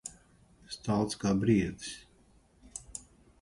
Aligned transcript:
Stalts 0.75 1.19
kā 1.25 1.33
briedis. 1.43 1.93